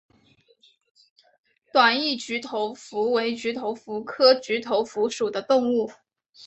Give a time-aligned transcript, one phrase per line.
[1.71, 5.91] 短翼菊头蝠为菊头蝠科菊头蝠属的动物。